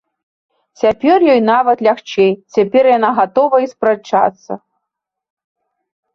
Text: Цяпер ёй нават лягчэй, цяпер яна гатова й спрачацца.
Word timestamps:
Цяпер 0.83 1.17
ёй 1.33 1.41
нават 1.49 1.83
лягчэй, 1.87 2.31
цяпер 2.57 2.83
яна 2.97 3.09
гатова 3.19 3.57
й 3.67 3.75
спрачацца. 3.75 4.61